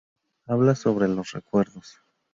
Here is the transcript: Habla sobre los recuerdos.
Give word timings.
Habla 0.47 0.73
sobre 0.73 1.07
los 1.07 1.31
recuerdos. 1.33 1.99